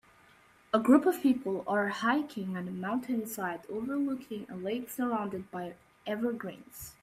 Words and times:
A 0.73 0.79
group 0.79 1.05
of 1.05 1.21
people 1.21 1.63
are 1.67 1.89
hiking 1.89 2.57
on 2.57 2.67
a 2.67 2.71
mountainside 2.71 3.67
overlooking 3.69 4.47
a 4.49 4.55
lake 4.55 4.89
surrounded 4.89 5.51
by 5.51 5.75
evergreens. 6.07 6.93